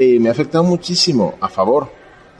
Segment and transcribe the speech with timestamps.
[0.00, 1.88] eh, me ha afectado muchísimo a favor.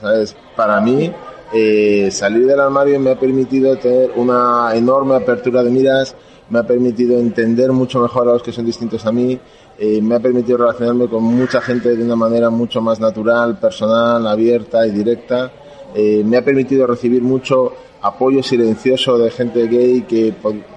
[0.01, 0.35] ¿sabes?
[0.57, 1.13] Para mí,
[1.53, 6.15] eh, salir del armario me ha permitido tener una enorme apertura de miras,
[6.49, 9.39] me ha permitido entender mucho mejor a los que son distintos a mí,
[9.79, 14.27] eh, me ha permitido relacionarme con mucha gente de una manera mucho más natural, personal,
[14.27, 15.51] abierta y directa.
[15.95, 17.73] Eh, me ha permitido recibir mucho
[18.03, 20.35] apoyo silencioso de gente gay que,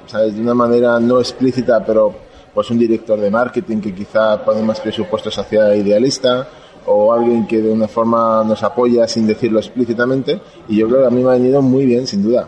[0.08, 0.36] ¿sabes?
[0.36, 2.14] de una manera no explícita, pero
[2.54, 6.48] pues un director de marketing que quizá pone más presupuestos hacia idealista
[6.86, 11.08] o alguien que de una forma nos apoya sin decirlo explícitamente y yo creo que
[11.08, 12.48] a mí me ha venido muy bien sin duda.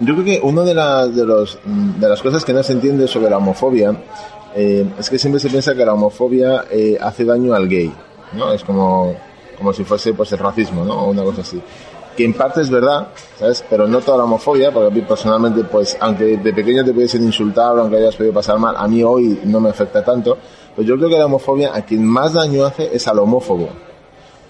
[0.00, 3.06] Yo creo que una de las, de, los, de las cosas que no se entiende
[3.06, 3.96] sobre la homofobia
[4.54, 7.92] eh, es que siempre se piensa que la homofobia eh, hace daño al gay,
[8.32, 8.52] ¿no?
[8.52, 9.14] Es como,
[9.56, 10.94] como si fuese pues el racismo, ¿no?
[10.94, 11.60] O una cosa así.
[12.16, 13.64] Que en parte es verdad, ¿sabes?
[13.68, 17.24] Pero no toda la homofobia, porque a mí personalmente, pues, aunque de pequeño te pudiesen
[17.24, 20.38] insultar, aunque hayas podido pasar mal, a mí hoy no me afecta tanto.
[20.74, 23.68] Pues yo creo que la homofobia a quien más daño hace es al homófobo.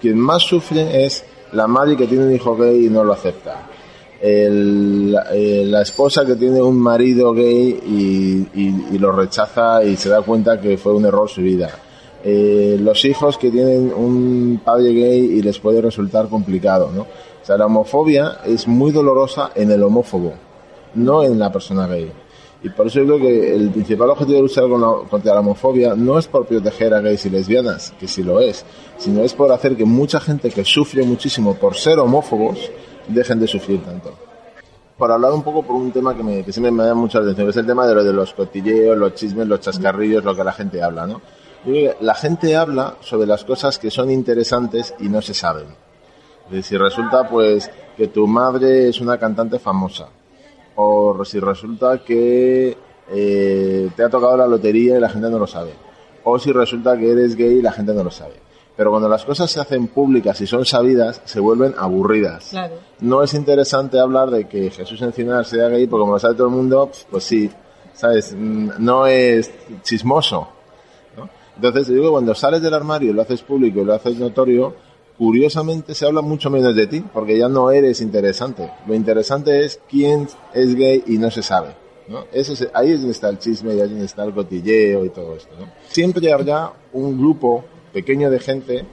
[0.01, 3.67] Quien más sufre es la madre que tiene un hijo gay y no lo acepta
[4.21, 8.47] el, eh, la esposa que tiene un marido gay y,
[8.93, 11.69] y, lo rechaza y se da cuenta que fue un error su vida.
[12.23, 17.01] Eh, los hijos que tienen un padre gay y les puede resultar complicado, ¿no?
[17.03, 20.33] O sea, la homofobia es muy dolorosa en el homófobo,
[20.95, 22.11] no en la persona gay.
[22.63, 24.65] Y por eso yo creo que el principal objetivo de luchar
[25.09, 28.65] contra la homofobia no es por proteger a gays y lesbianas, que sí lo es,
[28.97, 32.71] sino es por hacer que mucha gente que sufre muchísimo por ser homófobos
[33.07, 34.11] dejen de sufrir tanto.
[34.97, 37.45] Por hablar un poco por un tema que, me, que siempre me da mucha atención,
[37.45, 40.43] que es el tema de lo de los cotilleos, los chismes, los chascarrillos, lo que
[40.43, 41.21] la gente habla, ¿no?
[41.99, 45.67] La gente habla sobre las cosas que son interesantes y no se saben.
[46.61, 50.07] si resulta pues que tu madre es una cantante famosa,
[50.75, 52.77] o si resulta que
[53.09, 55.73] eh, te ha tocado la lotería y la gente no lo sabe,
[56.23, 58.35] o si resulta que eres gay y la gente no lo sabe.
[58.77, 62.53] Pero cuando las cosas se hacen públicas y son sabidas, se vuelven aburridas.
[62.99, 66.47] No es interesante hablar de que Jesús Encinar sea gay, porque como lo sabe todo
[66.47, 67.49] el mundo, pues sí,
[67.93, 68.35] ¿sabes?
[68.37, 70.56] Mm, no es chismoso.
[71.57, 74.75] Entonces, digo, cuando sales del armario lo haces público y lo haces notorio,
[75.17, 78.71] curiosamente se habla mucho menos de ti, porque ya no eres interesante.
[78.87, 81.75] Lo interesante es quién es gay y no se sabe.
[82.07, 82.25] ¿no?
[82.31, 85.09] Eso ahí es donde está el chisme y ahí es donde está el cotilleo y
[85.09, 85.53] todo esto.
[85.59, 85.67] ¿no?
[85.89, 88.85] Siempre habrá un grupo pequeño de gente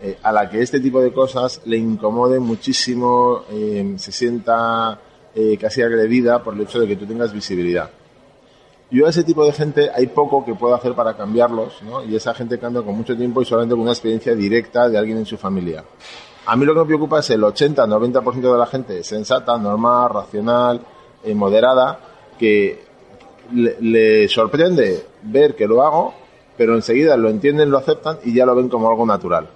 [0.00, 5.00] eh, a la que este tipo de cosas le incomode muchísimo, eh, se sienta
[5.34, 7.90] eh, casi agredida por el hecho de que tú tengas visibilidad.
[8.94, 12.04] Yo a ese tipo de gente hay poco que puedo hacer para cambiarlos, ¿no?
[12.04, 15.18] Y esa gente cambia con mucho tiempo y solamente con una experiencia directa de alguien
[15.18, 15.84] en su familia.
[16.46, 20.80] A mí lo que me preocupa es el 80-90% de la gente sensata, normal, racional,
[21.34, 21.98] moderada,
[22.38, 22.84] que
[23.52, 26.14] le sorprende ver que lo hago
[26.56, 29.48] pero enseguida lo entienden, lo aceptan y ya lo ven como algo natural.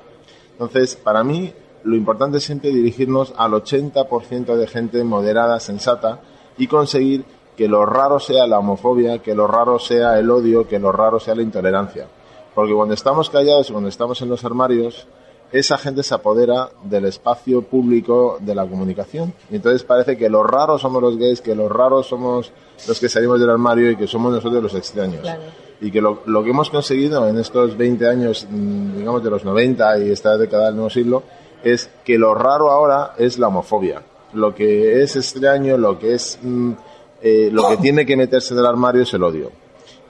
[0.53, 1.53] Entonces, para mí,
[1.85, 6.21] lo importante es siempre dirigirnos al 80% de gente moderada, sensata
[6.57, 7.25] y conseguir
[7.59, 11.19] que lo raro sea la homofobia, que lo raro sea el odio, que lo raro
[11.19, 12.07] sea la intolerancia.
[12.55, 15.09] Porque cuando estamos callados y cuando estamos en los armarios,
[15.51, 19.35] esa gente se apodera del espacio público de la comunicación.
[19.51, 22.53] Y entonces parece que los raros somos los gays, que los raros somos
[22.87, 25.27] los que salimos del armario y que somos nosotros los extraños.
[25.81, 29.45] Y que lo, lo, que hemos conseguido en estos 20 años, mm, digamos de los
[29.45, 31.25] 90 y esta década del nuevo siglo,
[31.65, 34.03] es que lo raro ahora es la homofobia.
[34.33, 36.73] Lo que es extraño, lo que es, mm,
[37.23, 39.51] eh, lo que tiene que meterse en el armario es el odio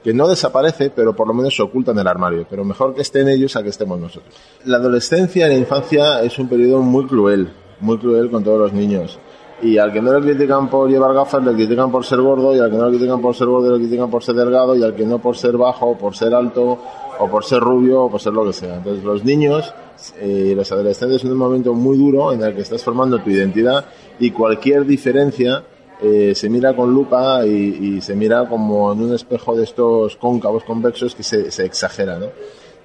[0.03, 2.47] que no desaparece, pero por lo menos se oculta en el armario.
[2.49, 4.35] Pero mejor que estén ellos a que estemos nosotros.
[4.65, 8.73] La adolescencia y la infancia es un periodo muy cruel, muy cruel con todos los
[8.73, 9.19] niños.
[9.61, 12.61] Y al que no le critican por llevar gafas, le critican por ser gordo, y
[12.61, 14.95] al que no le critican por ser gordo, le critican por ser delgado, y al
[14.95, 16.79] que no por ser bajo, por ser alto,
[17.19, 18.77] o por ser rubio, o por ser lo que sea.
[18.77, 19.75] Entonces los niños
[20.21, 23.31] eh, y los adolescentes es un momento muy duro en el que estás formando tu
[23.31, 23.85] identidad
[24.21, 25.65] y cualquier diferencia
[26.01, 30.65] eh, se mira con lupa y, se mira como en un espejo de estos cóncavos
[30.65, 32.27] convexos que se, se exagera, ¿no?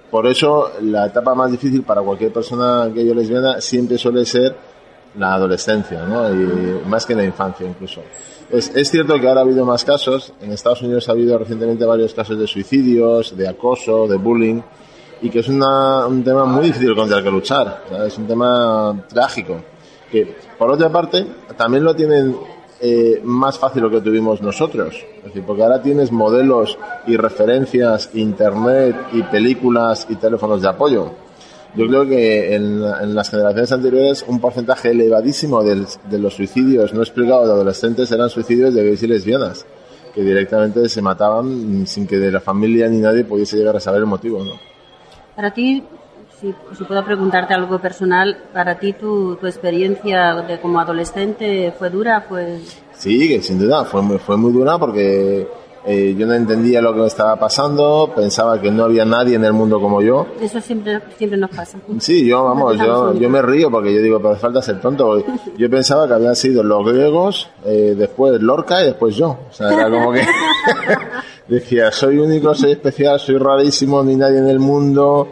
[0.09, 4.55] Por eso la etapa más difícil para cualquier persona que yo lesbiana siempre suele ser
[5.17, 6.29] la adolescencia, ¿no?
[6.31, 8.01] Y más que la infancia incluso.
[8.51, 10.33] Es, es, cierto que ahora ha habido más casos.
[10.41, 14.61] En Estados Unidos ha habido recientemente varios casos de suicidios, de acoso, de bullying,
[15.21, 17.83] y que es una, un tema muy difícil contra el que luchar.
[18.05, 19.61] Es un tema trágico.
[20.11, 21.25] Que, por otra parte,
[21.57, 22.35] también lo tienen
[22.81, 24.95] eh, más fácil lo que tuvimos nosotros.
[25.17, 26.77] Es decir, porque ahora tienes modelos
[27.07, 31.11] y referencias, internet y películas y teléfonos de apoyo.
[31.75, 37.47] Yo creo que en, las generaciones anteriores un porcentaje elevadísimo de, los suicidios no explicados
[37.47, 39.65] de adolescentes eran suicidios de gays y lesbianas,
[40.13, 44.01] que directamente se mataban sin que de la familia ni nadie pudiese llegar a saber
[44.01, 44.43] el motivo.
[44.43, 44.51] ¿no?
[45.35, 45.83] Para ti,
[46.43, 51.89] si, si puedo preguntarte algo personal, para ti tu, tu experiencia de como adolescente fue
[51.89, 52.59] dura, fue...
[52.93, 55.47] Sí, que sin duda, fue muy, fue muy dura porque
[55.85, 59.45] eh, yo no entendía lo que me estaba pasando, pensaba que no había nadie en
[59.45, 60.27] el mundo como yo.
[60.41, 61.77] Eso siempre, siempre nos pasa.
[61.99, 65.23] Sí, yo, vamos, yo, yo me río porque yo digo, pero falta ser tonto.
[65.57, 69.37] Yo pensaba que habían sido los griegos, eh, después Lorca y después yo.
[69.49, 70.25] O sea, era como que
[71.47, 75.29] decía, soy único, soy especial, soy rarísimo, ni nadie en el mundo.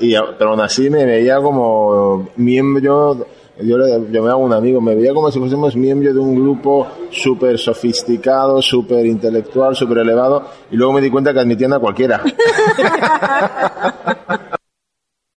[0.00, 3.26] Y, pero aún así me veía como miembro
[3.62, 3.78] yo,
[4.10, 7.58] yo me hago un amigo, me veía como si fuésemos miembros de un grupo súper
[7.58, 12.22] sofisticado, súper intelectual, súper elevado, y luego me di cuenta que admitían a cualquiera.